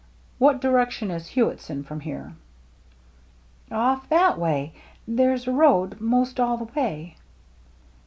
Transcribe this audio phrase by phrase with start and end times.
[0.39, 2.33] What direction is Hewittson from here?"
[3.71, 4.73] "Off that way.
[5.07, 7.17] There's a road 'most all the way."